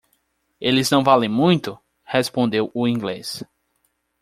"Eles 0.59 0.89
não 0.89 1.03
valem 1.03 1.29
muito?", 1.29 1.79
respondeu 2.03 2.71
o 2.73 2.87
inglês. 2.87 3.43